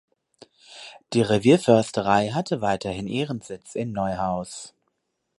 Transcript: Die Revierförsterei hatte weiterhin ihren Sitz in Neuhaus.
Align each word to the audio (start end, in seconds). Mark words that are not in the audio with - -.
Die 1.13 1.21
Revierförsterei 1.21 2.29
hatte 2.29 2.59
weiterhin 2.61 3.05
ihren 3.05 3.39
Sitz 3.41 3.75
in 3.75 3.91
Neuhaus. 3.91 4.73